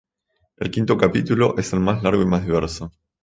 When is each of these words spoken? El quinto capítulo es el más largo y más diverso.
El 0.57 0.71
quinto 0.71 0.97
capítulo 0.97 1.55
es 1.59 1.73
el 1.73 1.79
más 1.79 2.01
largo 2.01 2.23
y 2.23 2.25
más 2.25 2.43
diverso. 2.43 2.91